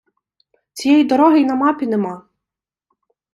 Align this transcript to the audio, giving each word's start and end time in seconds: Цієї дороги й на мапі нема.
Цієї 0.73 1.03
дороги 1.03 1.39
й 1.41 1.45
на 1.45 1.55
мапі 1.55 1.87
нема. 1.87 2.27